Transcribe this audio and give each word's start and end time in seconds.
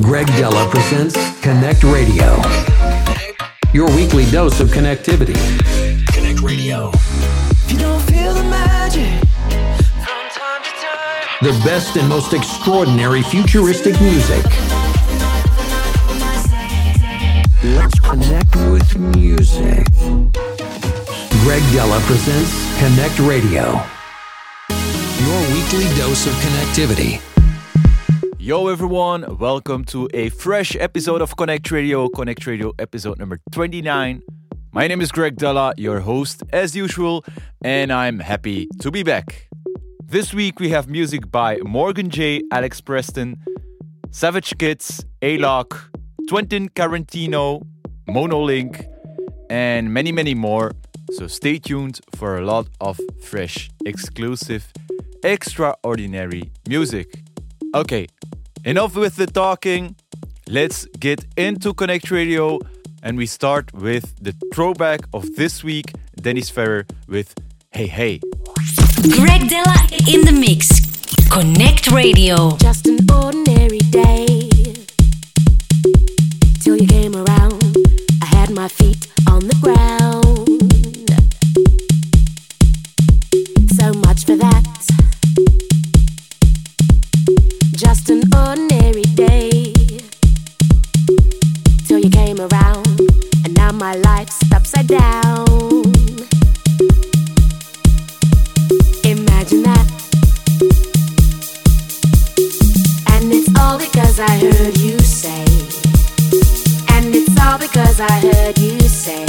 Greg 0.00 0.28
Dela 0.28 0.68
presents 0.70 1.16
Connect 1.40 1.82
Radio. 1.82 2.40
Your 3.72 3.88
weekly 3.96 4.30
dose 4.30 4.60
of 4.60 4.68
connectivity. 4.68 5.34
Connect 6.12 6.40
Radio. 6.40 6.92
If 6.94 7.72
you 7.72 7.78
don't 7.78 8.00
feel 8.02 8.32
the 8.32 8.44
magic 8.44 9.18
from 10.04 10.28
time 10.30 10.62
to 10.62 10.70
time. 10.70 11.38
The 11.42 11.64
best 11.64 11.96
and 11.96 12.08
most 12.08 12.32
extraordinary 12.32 13.22
futuristic 13.22 14.00
music. 14.00 14.44
Let's 17.64 17.98
connect 17.98 18.54
with 18.70 18.96
music. 19.16 19.84
Greg 21.42 21.62
Dela 21.72 21.98
presents 22.02 22.78
Connect 22.78 23.18
Radio. 23.18 23.82
Your 25.26 25.40
weekly 25.52 25.88
dose 25.96 26.26
of 26.28 26.34
connectivity. 26.34 27.20
Yo 28.48 28.68
everyone, 28.68 29.36
welcome 29.36 29.84
to 29.84 30.08
a 30.14 30.30
fresh 30.30 30.74
episode 30.76 31.20
of 31.20 31.36
Connect 31.36 31.70
Radio, 31.70 32.08
Connect 32.08 32.46
Radio 32.46 32.72
episode 32.78 33.18
number 33.18 33.38
29. 33.52 34.22
My 34.72 34.88
name 34.88 35.02
is 35.02 35.12
Greg 35.12 35.36
Dela, 35.36 35.74
your 35.76 36.00
host 36.00 36.42
as 36.50 36.74
usual, 36.74 37.26
and 37.60 37.92
I'm 37.92 38.20
happy 38.20 38.66
to 38.80 38.90
be 38.90 39.02
back. 39.02 39.50
This 40.02 40.32
week 40.32 40.60
we 40.60 40.70
have 40.70 40.88
music 40.88 41.30
by 41.30 41.58
Morgan 41.58 42.08
J, 42.08 42.40
Alex 42.50 42.80
Preston, 42.80 43.36
Savage 44.12 44.56
Kids, 44.56 45.04
Alok, 45.20 45.78
Twentin 46.30 46.70
Tarantino, 46.70 47.66
Monolink, 48.08 48.82
and 49.50 49.92
many, 49.92 50.10
many 50.10 50.34
more. 50.34 50.72
So 51.12 51.26
stay 51.26 51.58
tuned 51.58 52.00
for 52.16 52.38
a 52.38 52.46
lot 52.46 52.68
of 52.80 52.98
fresh, 53.22 53.68
exclusive, 53.84 54.72
extraordinary 55.22 56.50
music. 56.66 57.12
Okay, 57.74 58.06
Enough 58.68 58.96
with 58.96 59.16
the 59.16 59.26
talking. 59.26 59.96
Let's 60.46 60.84
get 61.00 61.24
into 61.38 61.72
Connect 61.72 62.10
Radio. 62.10 62.58
And 63.02 63.16
we 63.16 63.24
start 63.24 63.72
with 63.72 64.14
the 64.22 64.34
throwback 64.52 65.00
of 65.14 65.24
this 65.36 65.64
week 65.64 65.94
Dennis 66.20 66.50
Ferrer 66.50 66.84
with 67.06 67.34
Hey 67.70 67.86
Hey. 67.86 68.20
Greg 69.16 69.48
Dela 69.48 69.74
in 70.12 70.20
the 70.26 70.36
mix. 70.38 70.68
Connect 71.30 71.90
Radio. 71.92 72.58
Just 72.58 72.86
an 72.86 72.98
ordinary 73.10 73.78
day. 73.88 74.26
Till 76.62 76.76
you 76.76 76.86
came 76.86 77.16
around, 77.16 77.74
I 78.20 78.26
had 78.26 78.50
my 78.50 78.68
feet 78.68 79.06
on 79.30 79.48
the 79.48 79.56
ground. 79.62 80.46
So 83.78 83.94
much 84.00 84.26
for 84.26 84.36
that. 84.36 85.67
Just 88.08 88.24
an 88.24 88.34
ordinary 88.34 89.02
day. 89.02 89.74
Till 91.86 91.98
you 91.98 92.08
came 92.08 92.40
around, 92.40 93.00
and 93.44 93.52
now 93.52 93.70
my 93.70 93.96
life's 93.96 94.40
upside 94.50 94.86
down. 94.86 95.44
Imagine 99.04 99.62
that. 99.68 99.86
And 103.12 103.30
it's 103.30 103.50
all 103.60 103.76
because 103.76 104.18
I 104.20 104.38
heard 104.38 104.78
you 104.78 104.98
say. 105.00 105.44
And 106.94 107.14
it's 107.14 107.38
all 107.42 107.58
because 107.58 108.00
I 108.00 108.20
heard 108.20 108.58
you 108.58 108.80
say. 108.80 109.26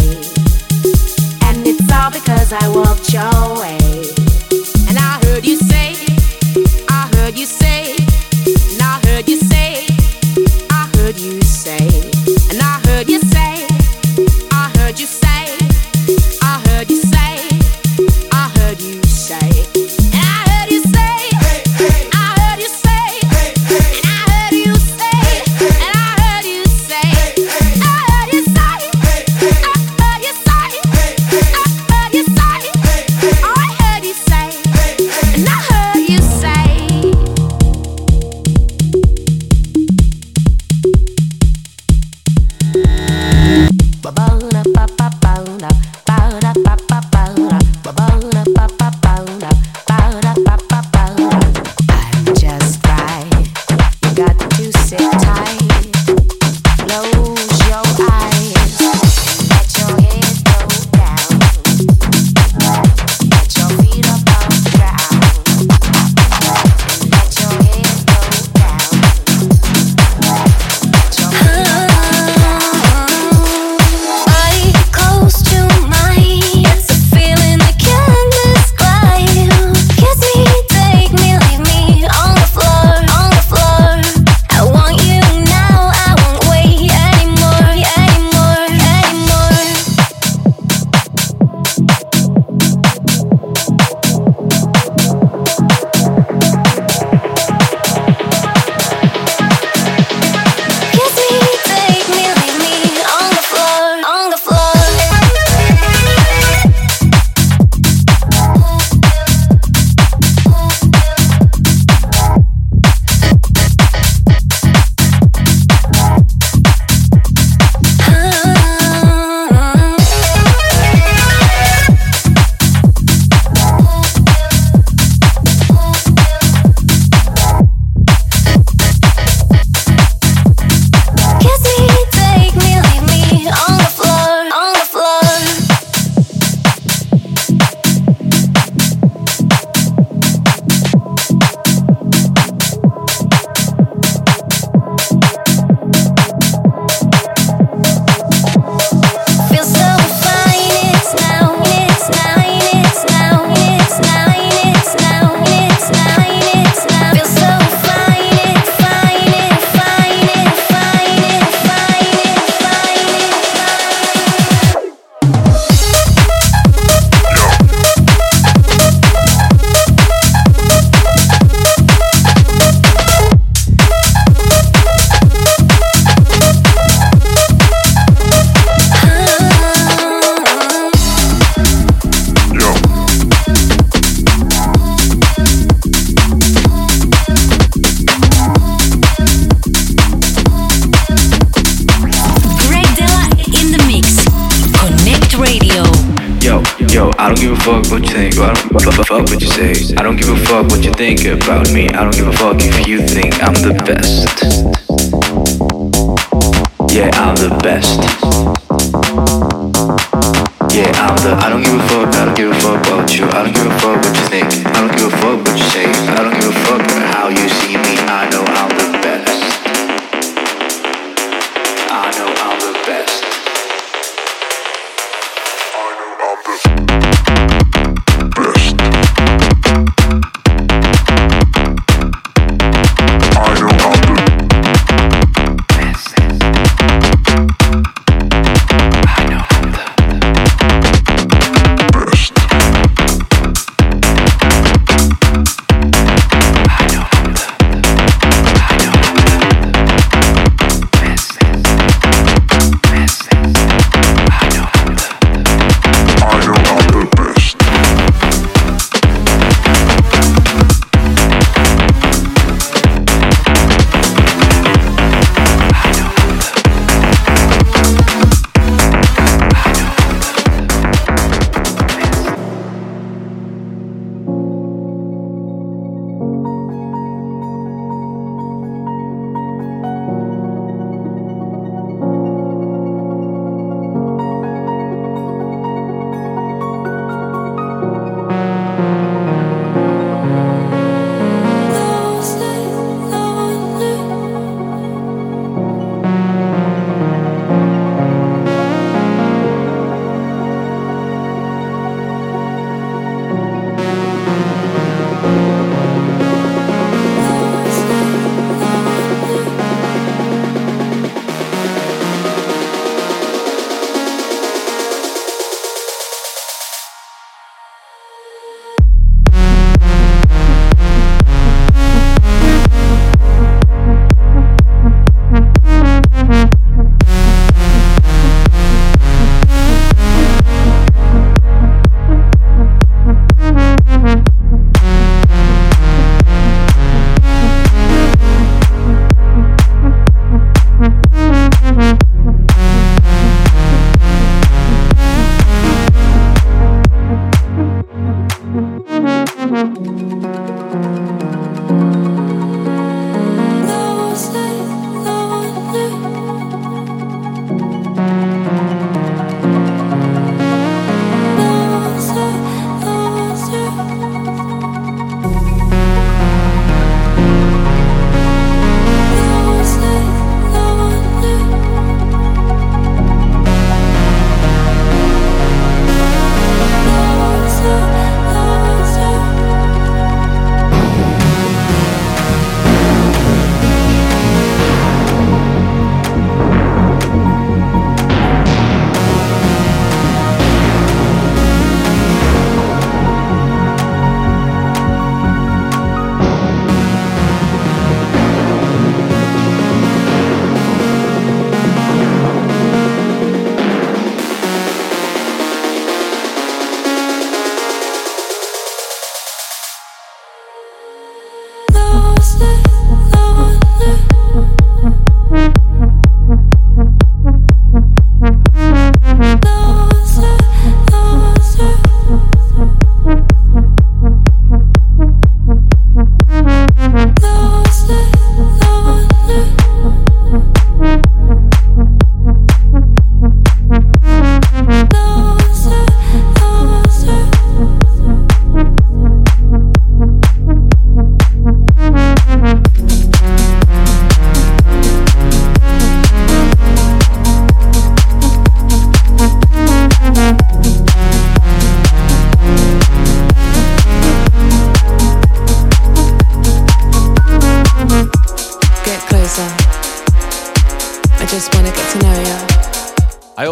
And 1.47 1.67
it's 1.67 1.91
all 1.91 2.11
because 2.11 2.53
I 2.53 2.69
walked 2.69 3.11
your. 3.11 3.68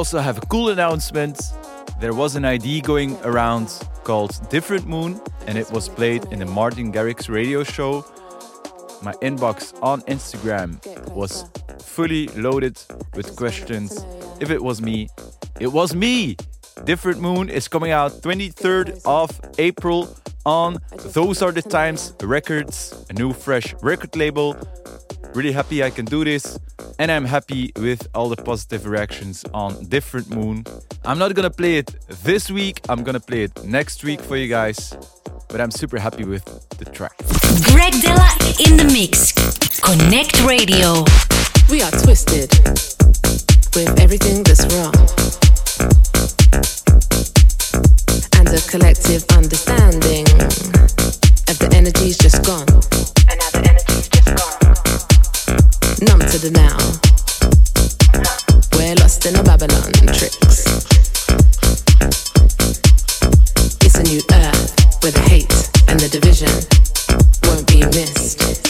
also 0.08 0.20
have 0.20 0.38
a 0.38 0.46
cool 0.46 0.70
announcement. 0.70 1.38
There 2.00 2.14
was 2.14 2.38
an 2.38 2.46
ID 2.46 2.80
going 2.80 3.18
around 3.26 3.68
called 4.06 4.40
Different 4.50 4.88
Moon, 4.88 5.20
and 5.48 5.58
it 5.58 5.70
was 5.70 5.90
played 5.90 6.24
in 6.32 6.40
the 6.40 6.46
Martin 6.46 6.94
Garrix 6.94 7.28
radio 7.28 7.62
show. 7.62 8.06
My 9.02 9.12
inbox 9.16 9.78
on 9.84 10.00
Instagram 10.04 10.80
was 11.12 11.44
fully 11.82 12.28
loaded 12.38 12.82
with 13.16 13.36
questions. 13.36 14.06
If 14.40 14.50
it 14.50 14.64
was 14.64 14.82
me, 14.82 15.10
it 15.60 15.74
was 15.74 15.94
me! 15.94 16.38
Different 16.86 17.20
Moon 17.20 17.50
is 17.50 17.68
coming 17.68 17.92
out 17.92 18.14
23rd 18.22 19.02
of 19.04 19.30
April 19.58 20.08
on. 20.48 20.78
Those 21.14 21.42
are 21.42 21.52
the 21.52 21.62
times. 21.62 22.14
Records, 22.24 23.06
a 23.10 23.14
new 23.14 23.34
fresh 23.34 23.76
record 23.84 24.16
label. 24.16 24.56
Really 25.36 25.52
happy 25.52 25.84
I 25.84 25.90
can 25.90 26.06
do 26.06 26.24
this. 26.24 26.58
And 27.00 27.12
I'm 27.12 27.26
happy 27.26 27.72
with 27.76 28.08
all 28.16 28.30
the 28.30 28.42
positive 28.42 28.88
reactions 28.88 29.46
on 29.54 29.86
Different 29.86 30.30
Moon. 30.34 30.64
I'm 31.06 31.20
not 31.20 31.36
gonna 31.36 31.52
play 31.52 31.78
it 31.78 31.94
this 32.24 32.50
week, 32.50 32.80
I'm 32.90 33.04
gonna 33.04 33.20
play 33.20 33.44
it 33.44 33.64
next 33.64 34.04
week 34.04 34.22
for 34.22 34.38
you 34.38 34.48
guys. 34.48 34.96
But 35.50 35.62
I'm 35.62 35.72
super 35.72 36.00
happy 36.00 36.24
with 36.24 36.46
the 36.80 36.86
track. 36.86 37.18
Greg 37.72 37.94
Dela 38.02 38.30
in 38.66 38.78
the 38.78 38.90
mix. 38.92 39.34
Connect 39.82 40.44
Radio. 40.44 41.04
We 41.70 41.82
are 41.82 41.92
twisted 41.92 42.52
with 43.76 44.00
everything 44.00 44.44
that's 44.44 44.66
wrong. 44.74 46.37
And 48.38 48.48
a 48.50 48.62
collective 48.70 49.26
understanding 49.36 50.26
of 51.50 51.58
the 51.60 51.70
energy's 51.76 52.18
just 52.18 52.46
gone. 52.46 52.68
And 53.30 53.38
now 53.42 53.50
the 53.52 53.64
energy's 53.68 54.08
just 54.10 54.32
gone. 54.38 54.62
Numb 56.06 56.22
to 56.22 56.38
the 56.38 56.52
now. 56.52 56.78
We're 58.78 58.96
lost 58.96 59.26
in 59.26 59.36
a 59.36 59.44
Babylon 59.44 59.92
tricks. 60.14 60.66
It's 63.84 63.96
a 63.96 64.04
new 64.04 64.22
earth 64.32 65.04
where 65.04 65.12
the 65.12 65.24
hate 65.28 65.54
and 65.90 66.00
the 66.00 66.10
division 66.10 66.54
won't 67.44 67.68
be 67.68 67.84
missed. 67.98 68.67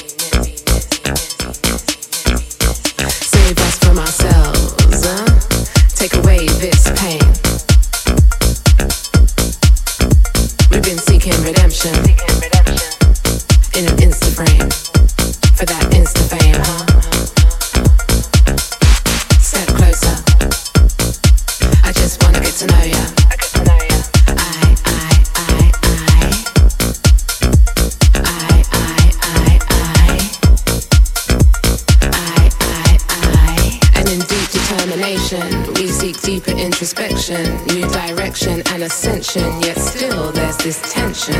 Determination, 35.07 35.73
we 35.75 35.87
seek 35.87 36.21
deeper 36.21 36.51
introspection, 36.51 37.43
new 37.67 37.87
direction 37.89 38.61
and 38.67 38.83
ascension. 38.83 39.43
Yet 39.61 39.77
still 39.77 40.31
there's 40.31 40.57
this 40.57 40.81
tension. 40.91 41.35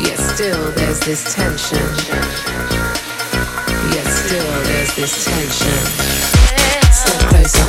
Yet 0.00 0.18
still 0.18 0.70
there's 0.72 1.00
this 1.00 1.34
tension. 1.34 1.78
Yet 3.92 4.06
still 4.06 4.62
there's 4.64 4.94
this 4.96 5.24
tension. 5.24 5.82
Step 6.90 7.20
closer. 7.30 7.68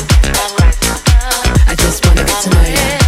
I 1.67 1.75
just 1.77 2.05
wanna 2.05 2.23
get 2.23 2.43
to 2.43 2.49
know 2.49 2.97
you. 2.97 3.02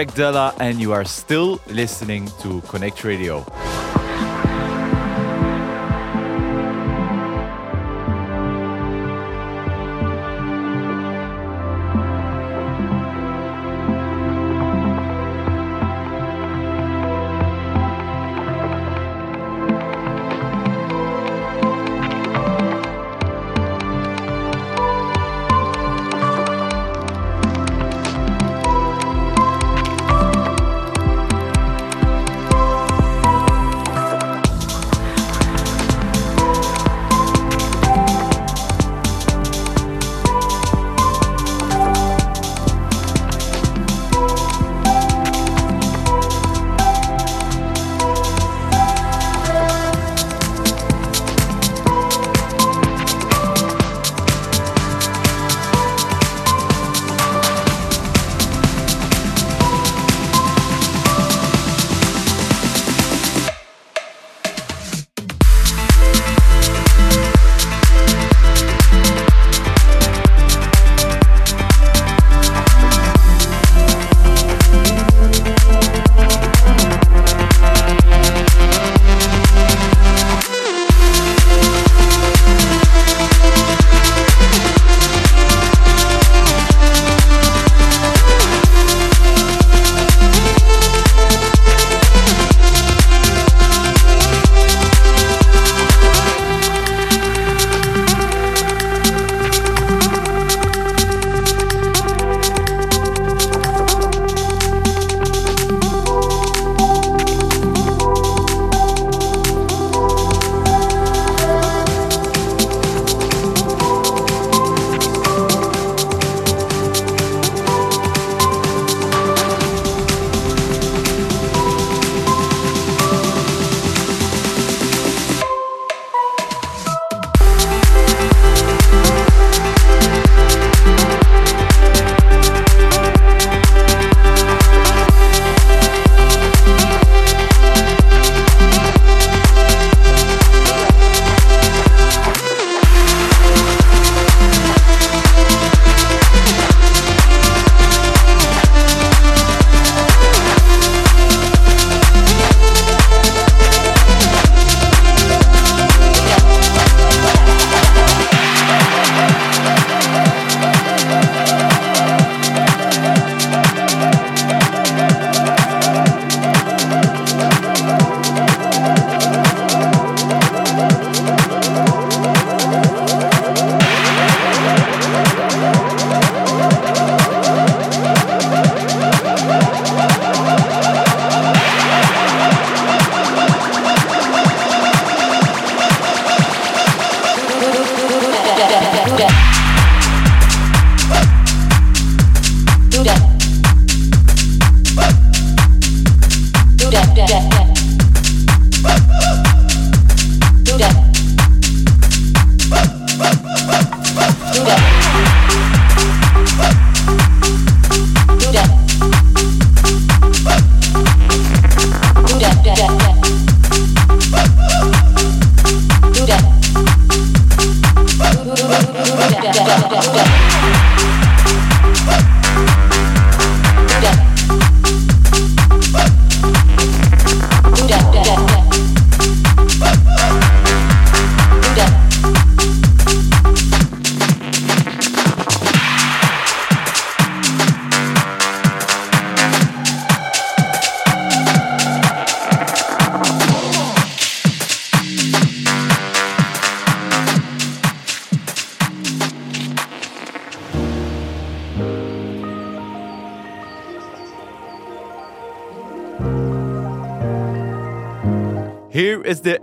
Greg 0.00 0.14
Dela, 0.14 0.54
and 0.58 0.80
you 0.80 0.92
are 0.92 1.04
still 1.04 1.60
listening 1.66 2.26
to 2.40 2.62
Connect 2.62 3.04
Radio. 3.04 3.44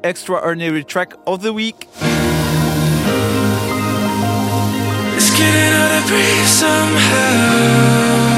Extraordinary 0.07 0.85
Track 0.85 1.15
of 1.27 1.41
the 1.41 1.51
Week. 1.51 1.85
It's 5.15 5.31
getting 5.31 5.73
out 5.73 6.01
of 6.01 6.09
somehow. 6.47 8.36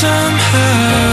somehow. 0.00 1.09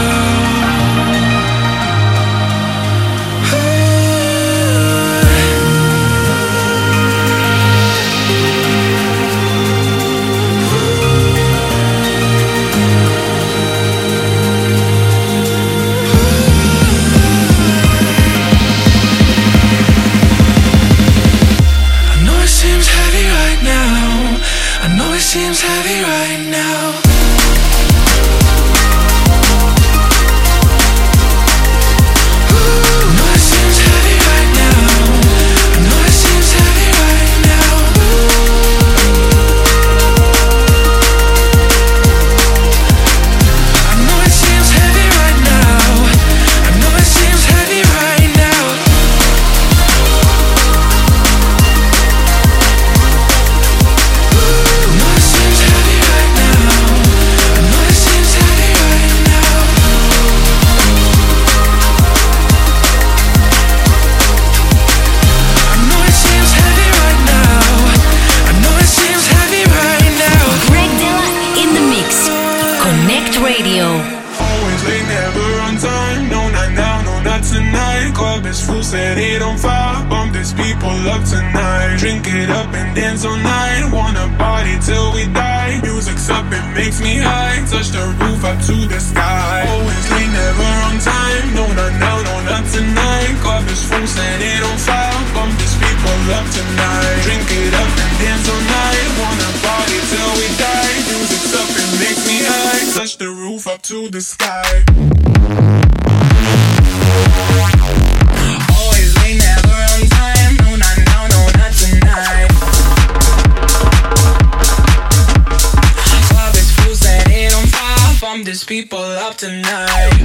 people 118.68 118.98
up 118.98 119.34
tonight. 119.34 120.17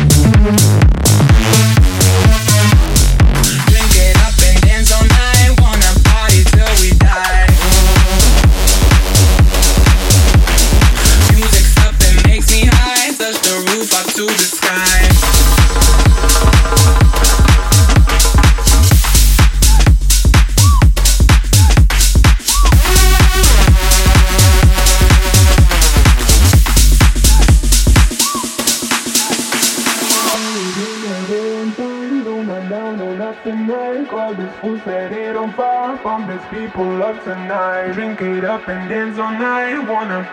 tonight 37.22 37.73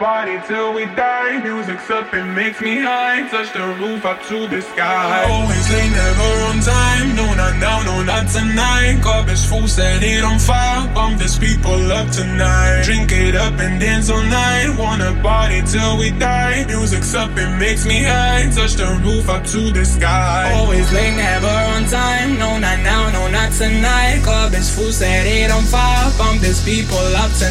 party 0.00 0.40
till 0.48 0.72
we 0.72 0.84
die. 0.96 1.38
Music's 1.44 1.90
up, 1.90 2.12
it 2.14 2.24
makes 2.24 2.60
me 2.60 2.80
high. 2.80 3.28
Touch 3.28 3.52
the 3.52 3.64
roof 3.80 4.04
up 4.04 4.20
to 4.24 4.48
the 4.48 4.60
sky. 4.62 5.24
Always 5.28 5.66
late, 5.72 5.92
never 5.92 6.30
on 6.48 6.58
time. 6.60 7.14
No, 7.14 7.26
not 7.34 7.56
now, 7.60 7.78
no, 7.84 8.02
not 8.02 8.26
tonight. 8.28 9.00
Garbage 9.04 9.44
fool 9.46 9.68
set 9.68 10.02
it 10.02 10.24
on 10.24 10.38
fire. 10.38 10.88
Bump 10.94 11.18
this 11.18 11.38
people 11.38 11.92
up 11.92 12.08
tonight. 12.10 12.82
Drink 12.84 13.12
it 13.12 13.34
up 13.36 13.58
and 13.60 13.78
dance 13.78 14.08
all 14.10 14.22
night. 14.22 14.74
Wanna 14.78 15.12
party 15.22 15.60
till 15.66 15.98
we 15.98 16.10
die. 16.12 16.64
Music's 16.66 17.14
up, 17.14 17.30
it 17.36 17.52
makes 17.58 17.84
me 17.86 18.02
high. 18.02 18.48
Touch 18.56 18.74
the 18.74 18.88
roof 19.04 19.28
up 19.28 19.44
to 19.52 19.70
the 19.70 19.84
sky. 19.84 20.52
Always 20.56 20.90
late, 20.92 21.16
never 21.16 21.56
on 21.74 21.84
time. 21.84 22.38
No, 22.38 22.58
not 22.58 22.80
now, 22.80 23.10
no, 23.10 23.28
not 23.28 23.52
tonight. 23.52 24.22
Garbage 24.24 24.70
fool 24.74 24.92
set 24.92 25.26
it 25.26 25.50
on 25.50 25.62
fire. 25.64 26.10
Bump 26.16 26.40
this 26.40 26.64
people 26.64 27.08
up 27.22 27.30
tonight. 27.32 27.49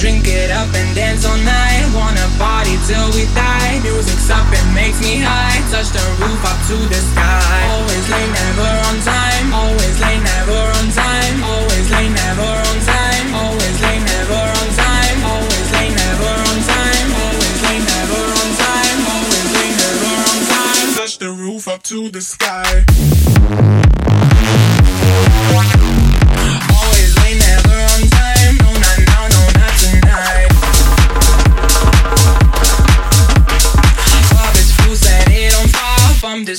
Drink 0.00 0.26
it 0.26 0.50
up 0.50 0.66
and 0.74 0.96
dance 0.96 1.24
all 1.24 1.36
night 1.36 1.86
wanna 1.94 2.26
party 2.38 2.76
till 2.90 3.06
we 3.14 3.24
die. 3.38 3.78
Music's 3.82 4.28
up, 4.30 4.48
it 4.50 4.66
makes 4.74 4.98
me 5.00 5.22
high. 5.22 5.62
Touch 5.70 5.94
the 5.94 6.02
roof 6.18 6.42
up 6.42 6.58
to 6.66 6.76
the 6.90 7.00
sky. 7.12 7.62
Always 7.70 8.06
late, 8.10 8.32
never 8.32 8.70
on 8.88 8.96
time. 9.06 9.46
Always 9.54 9.96
late, 10.00 10.22
never 10.22 10.58
on 10.58 10.86
time. 10.90 11.36
Always 11.44 11.86
late, 11.94 12.10
never 12.10 12.50
on 12.66 12.78
time. 12.82 13.26
Always 13.34 13.78
late, 13.78 14.02
never 14.02 14.42
on 14.42 14.68
time. 14.74 15.18
Always 15.22 15.68
late, 15.70 15.94
never 15.94 16.32
on 16.34 16.58
time. 16.66 17.08
Always 17.22 17.58
late, 17.62 17.84
never 17.86 18.22
on 18.42 18.50
time. 18.58 18.98
Always 19.14 19.48
late, 19.54 19.76
never 19.86 20.12
on 20.32 20.40
time. 20.50 20.88
Touch 20.98 21.18
the 21.18 21.30
roof 21.30 21.68
up 21.68 21.82
to 21.84 22.10
the 22.10 22.20
sky. 22.20 22.84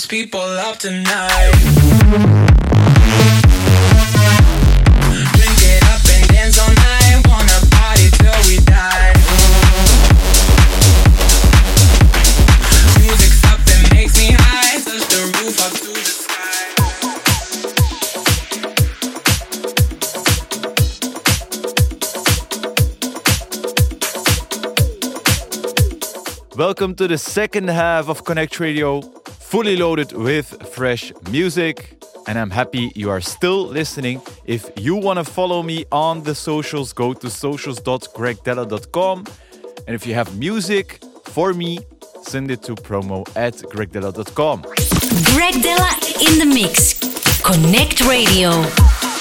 These 0.03 0.07
people 0.07 0.41
up 0.41 0.77
tonight. 0.77 1.51
Drink 5.33 5.61
it 5.61 5.83
up 5.83 6.01
and 6.09 6.27
dance 6.29 6.59
all 6.59 6.73
night. 6.73 7.27
Wanna 7.27 7.59
party 7.71 8.09
till 8.11 8.41
we 8.47 8.57
die. 8.65 9.13
Music's 12.99 13.43
up 13.45 13.59
and 13.73 13.93
makes 13.93 14.17
me 14.17 14.31
high. 14.31 14.79
Touch 14.83 15.07
the 15.09 15.21
roof 15.39 15.61
up 15.61 15.73
to 15.73 15.91
the 15.93 16.11
sky. 16.23 16.63
Welcome 26.57 26.95
to 26.95 27.07
the 27.07 27.17
second 27.17 27.69
half 27.69 28.09
of 28.09 28.23
Connect 28.25 28.59
Radio 28.59 29.22
fully 29.53 29.77
loaded 29.77 30.11
with 30.13 30.47
fresh 30.73 31.13
music. 31.29 32.03
And 32.27 32.39
I'm 32.39 32.49
happy 32.49 32.91
you 32.95 33.11
are 33.11 33.21
still 33.21 33.67
listening. 33.67 34.19
If 34.45 34.71
you 34.77 34.95
want 34.95 35.19
to 35.19 35.23
follow 35.23 35.61
me 35.61 35.85
on 35.91 36.23
the 36.23 36.33
socials, 36.33 36.91
go 36.91 37.13
to 37.13 37.29
socials.gregdela.com. 37.29 39.25
And 39.85 39.93
if 39.93 40.07
you 40.07 40.15
have 40.15 40.35
music 40.39 41.03
for 41.25 41.53
me, 41.53 41.77
send 42.23 42.49
it 42.49 42.63
to 42.63 42.73
promo 42.73 43.27
at 43.35 43.53
gregdela.com. 43.53 44.63
Greg 45.35 45.61
Dela 45.61 45.91
in 46.27 46.39
the 46.39 46.47
mix. 46.51 46.95
CONNCT 47.43 48.07
Radio. 48.09 49.12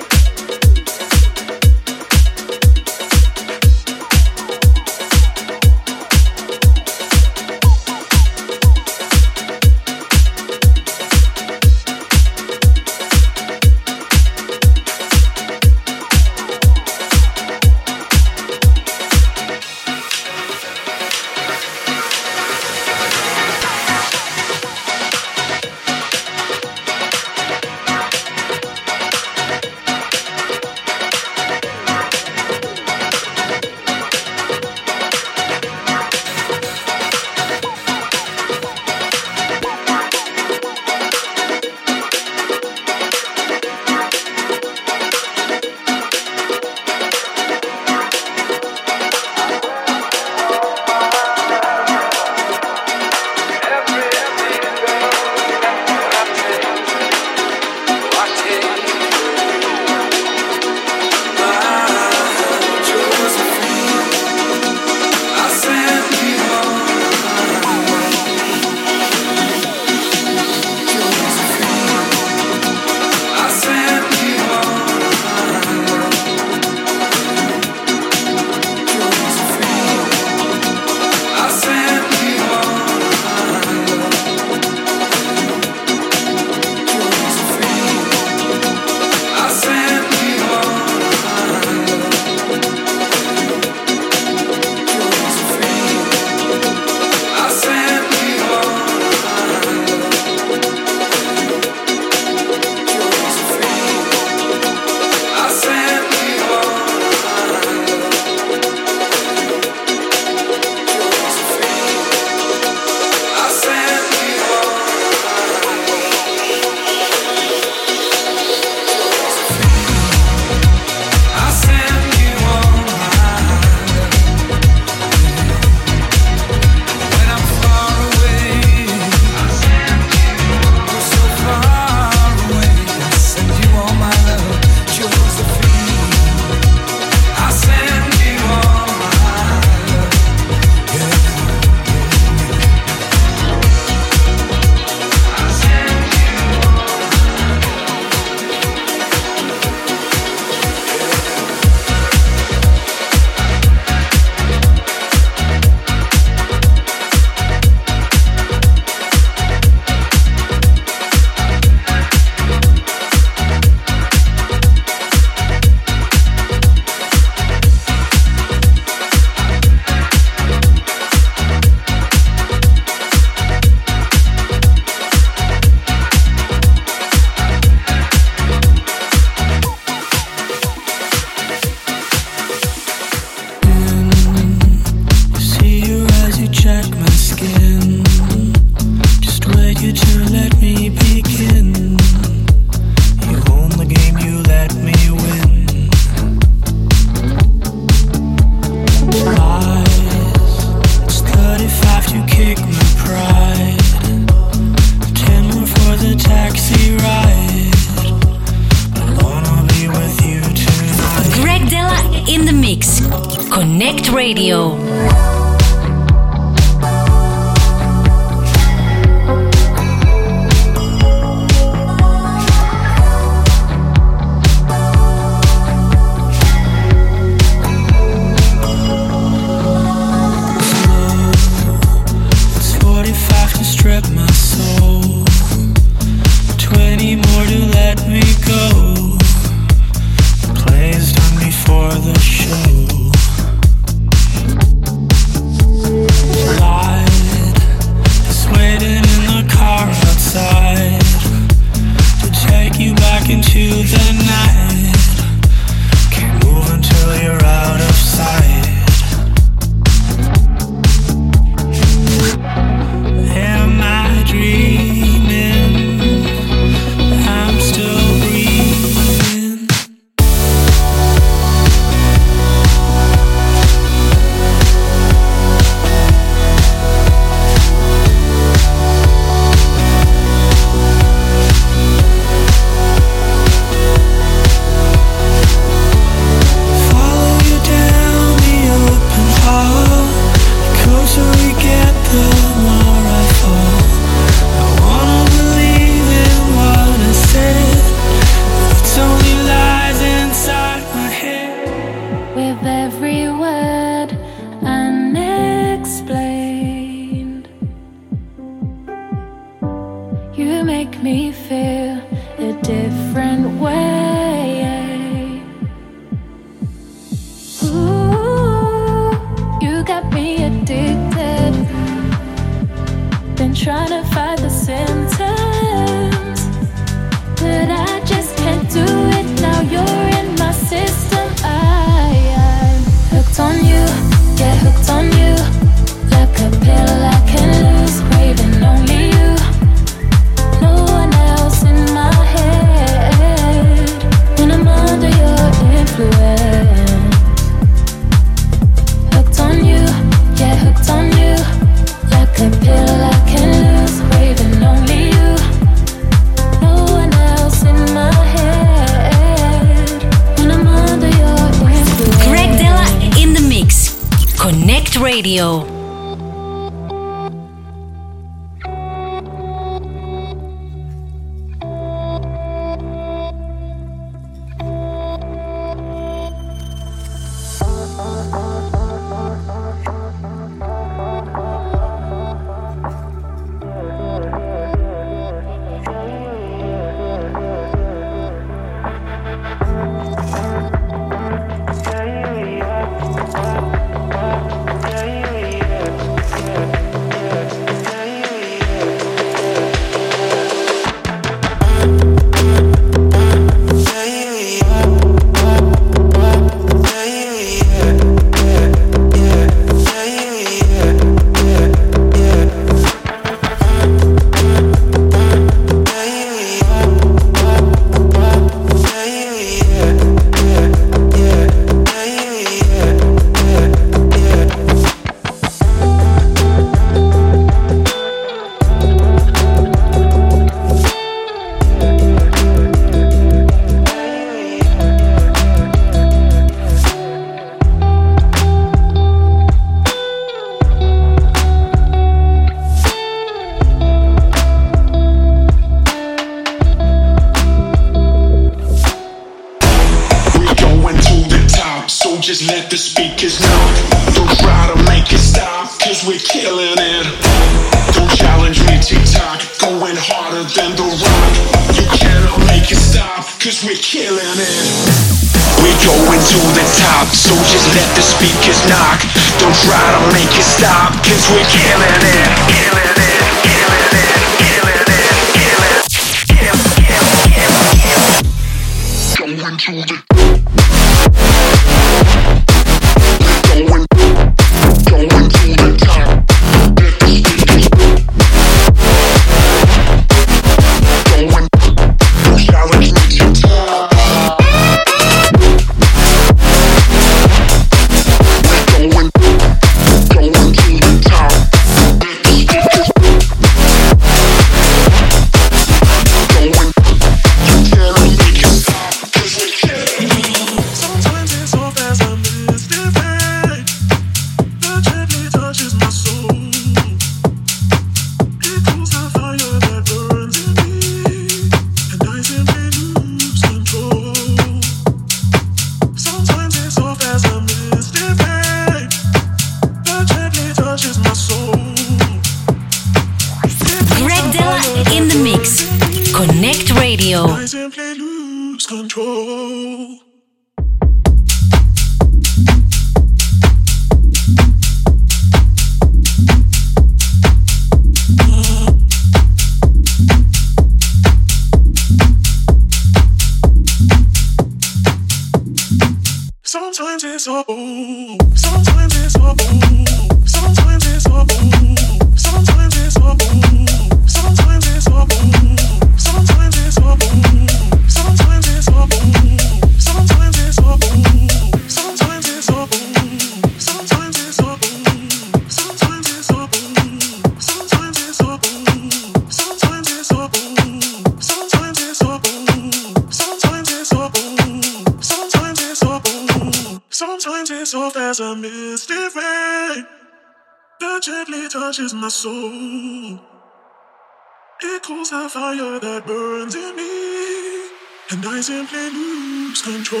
simply 598.48 598.88
lose 598.88 599.60
control. 599.60 600.00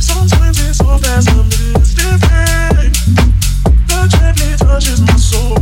Sometimes 0.00 0.66
it's 0.66 0.78
so 0.78 0.96
fast 0.96 1.28
I'm 1.28 1.44
misdirected. 1.44 2.94
The 3.86 4.08
gently 4.08 4.56
touches 4.56 5.02
my 5.02 5.16
soul. 5.16 5.58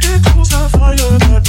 It 0.00 0.24
cools 0.24 0.48
the 0.48 0.62
fire 0.78 0.96
that 0.96 1.43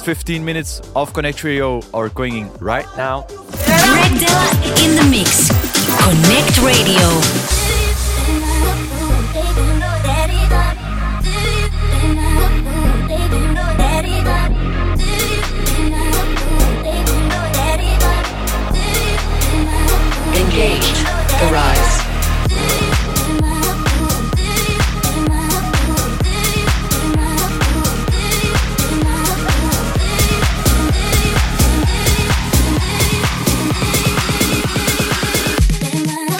next 0.00 0.18
15 0.18 0.44
minutes 0.44 0.80
of 0.96 1.12
CONNCT 1.12 1.44
Radio 1.44 1.82
are 1.92 2.08
going 2.08 2.50
right 2.58 2.86
now. 2.96 3.26
Greg 3.28 4.18
Dela 4.18 4.50
in 4.82 4.96
the 4.96 5.06
mix. 5.10 5.48
CONNCT 6.00 6.64
Radio. 6.64 7.50
engage. 20.40 20.89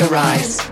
Oscar 0.01 0.14
Rise. 0.14 0.69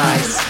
rise. 0.00 0.49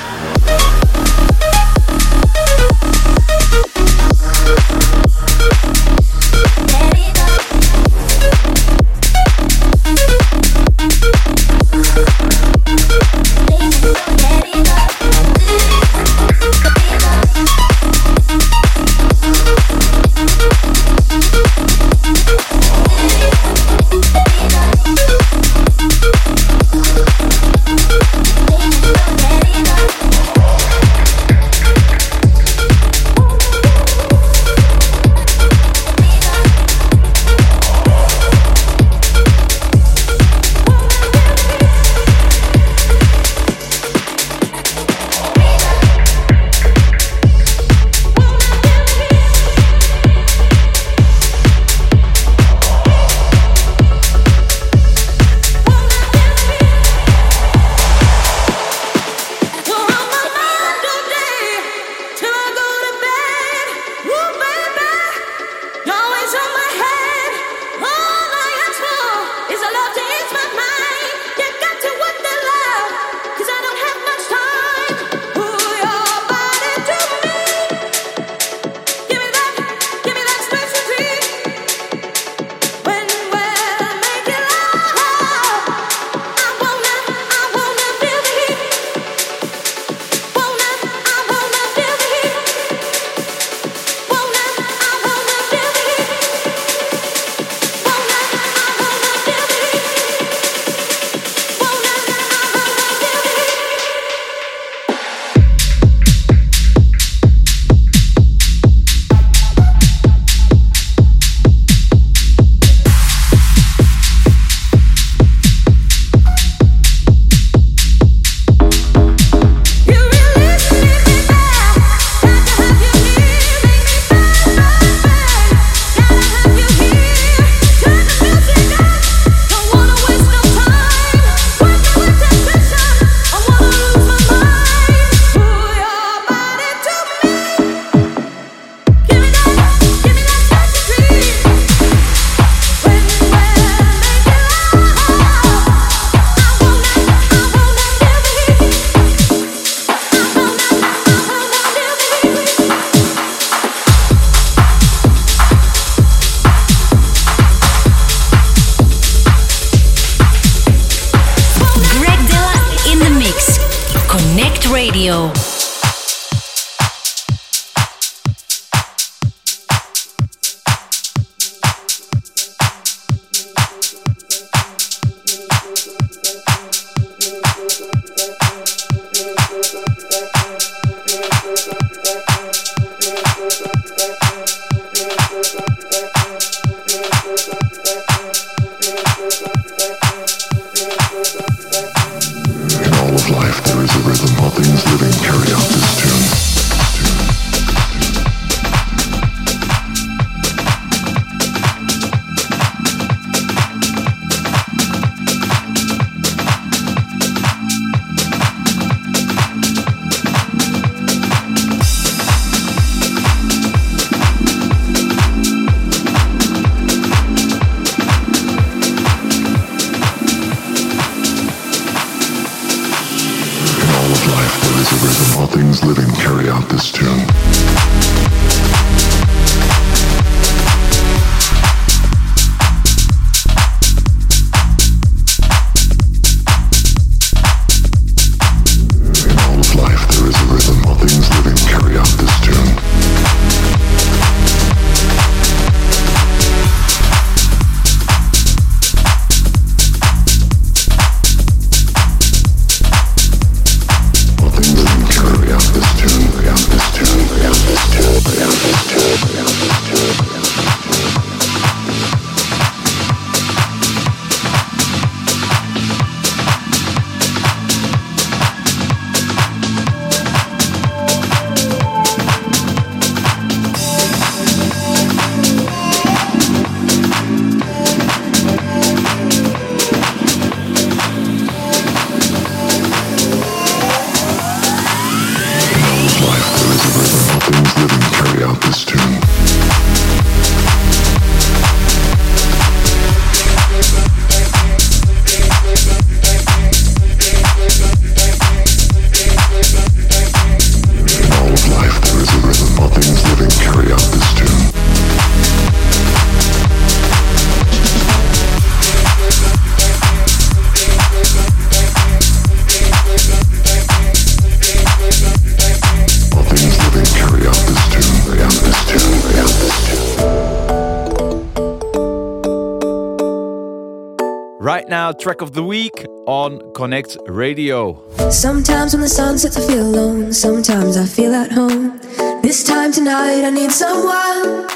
Track 325.20 325.42
of 325.42 325.52
the 325.52 325.62
week 325.62 326.06
on 326.26 326.60
CONNCT 326.72 327.18
Radio. 327.28 328.02
Sometimes 328.30 328.94
when 328.94 329.02
the 329.02 329.08
sun 329.08 329.36
sets, 329.36 329.58
I 329.58 329.66
feel 329.66 329.86
alone. 329.86 330.32
Sometimes 330.32 330.96
I 330.96 331.04
feel 331.04 331.34
at 331.34 331.52
home. 331.52 332.00
This 332.40 332.64
time 332.64 332.90
tonight, 332.90 333.44
I 333.44 333.50
need 333.50 333.70
someone. 333.70 334.66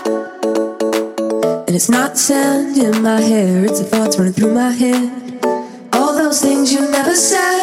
And 1.66 1.74
it's 1.74 1.88
not 1.88 2.18
sand 2.18 2.76
in 2.76 3.02
my 3.02 3.22
hair, 3.22 3.64
it's 3.64 3.80
the 3.80 3.86
thoughts 3.86 4.18
running 4.18 4.34
through 4.34 4.52
my 4.52 4.70
head. 4.70 5.40
All 5.94 6.12
those 6.14 6.42
things 6.42 6.70
you 6.70 6.90
never 6.90 7.14
said. 7.14 7.53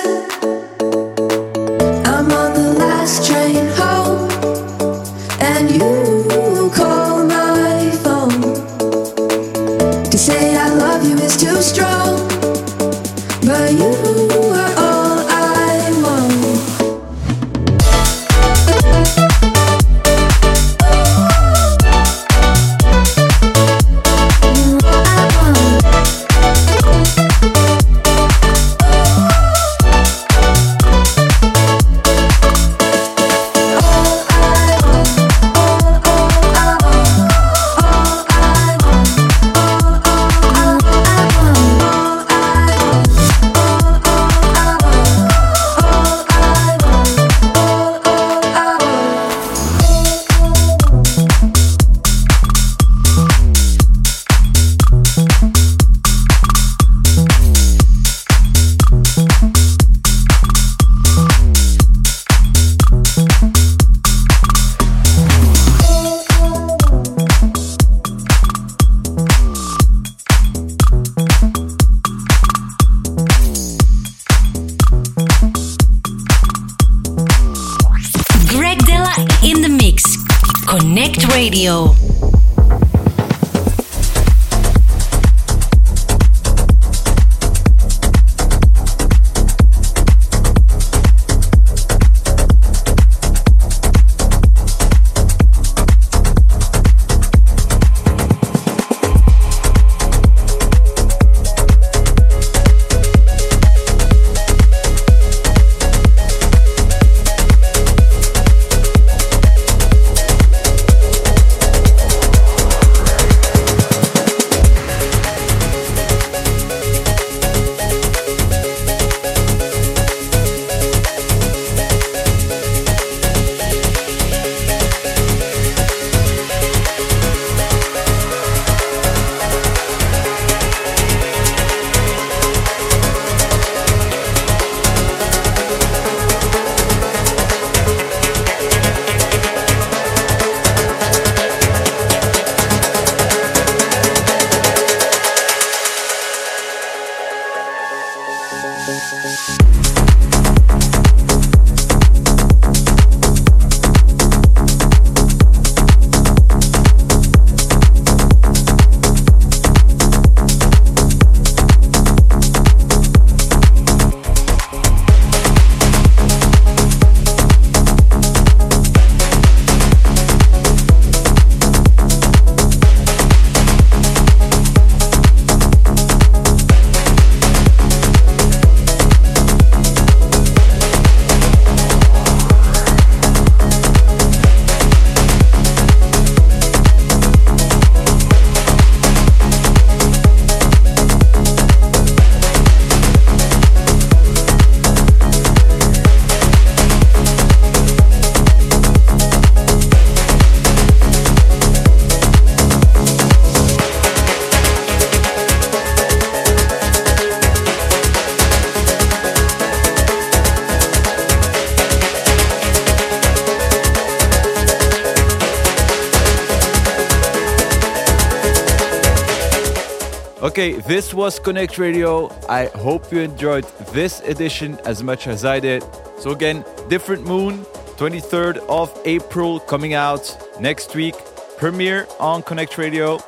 Okay, 220.52 220.74
this 220.74 221.14
was 221.14 221.39
CONNCT 221.39 221.78
Radio. 221.78 222.30
I 222.49 222.66
hope 222.76 223.10
you 223.10 223.22
enjoyed 223.22 223.64
this 223.93 224.20
edition 224.20 224.78
as 224.84 225.02
much 225.02 225.26
as 225.28 225.45
I 225.45 225.62
did. 225.62 225.82
So, 226.20 226.32
again, 226.32 226.66
Different 226.89 227.26
Moon, 227.26 227.60
23rd 227.95 228.58
of 228.68 228.91
April, 229.06 229.62
coming 229.62 229.93
out 229.93 230.28
next 230.60 230.93
week, 230.93 231.16
premiere 231.58 232.06
on 232.20 232.43
CONNCT 232.43 232.78
Radio. 232.78 233.20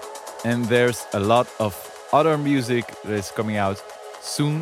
And 0.43 0.65
there's 0.65 1.05
a 1.13 1.19
lot 1.21 1.47
of 1.61 1.74
other 2.11 2.38
music 2.38 2.88
that 3.05 3.13
is 3.13 3.32
coming 3.32 3.55
out 3.55 3.82
soon, 4.19 4.61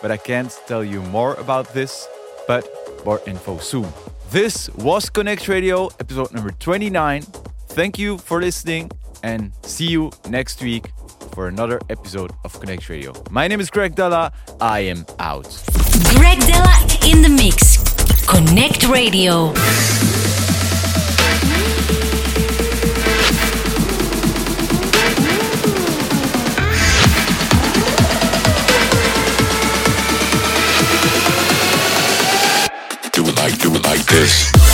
but 0.00 0.10
I 0.10 0.16
can't 0.16 0.58
tell 0.66 0.82
you 0.82 1.02
more 1.02 1.34
about 1.34 1.74
this, 1.74 2.08
but 2.46 2.66
more 3.04 3.20
info 3.26 3.58
soon. 3.58 3.92
This 4.30 4.70
was 4.76 5.10
CONNCT 5.10 5.46
Radio, 5.46 5.88
episode 6.00 6.32
number 6.32 6.52
29. 6.52 7.20
Thank 7.68 7.98
you 7.98 8.16
for 8.16 8.40
listening 8.40 8.90
and 9.22 9.52
see 9.62 9.88
you 9.88 10.10
next 10.30 10.62
week 10.62 10.90
for 11.38 11.46
another 11.46 11.78
episode 11.88 12.32
of 12.42 12.52
CONNCT 12.54 12.88
Radio. 12.88 13.12
My 13.30 13.46
name 13.46 13.60
is 13.60 13.70
Greg 13.70 13.94
Dela. 13.94 14.32
I 14.60 14.80
am 14.80 15.06
out. 15.20 15.44
Greg 16.16 16.40
Dela 16.40 16.74
in 17.06 17.22
the 17.22 17.28
mix. 17.28 17.76
CONNCT 18.26 18.90
Radio. 18.90 19.52
do 33.62 33.74
it 33.74 33.84
like 33.84 34.04
this. 34.06 34.67